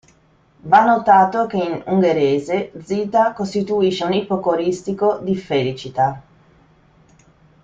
Va 0.63 0.83
notato 0.83 1.45
che, 1.45 1.57
in 1.57 1.83
ungherese, 1.85 2.71
"Zita" 2.83 3.33
costituisce 3.33 4.03
un 4.03 4.13
ipocoristico 4.13 5.19
di 5.21 5.35
Felicita. 5.37 6.21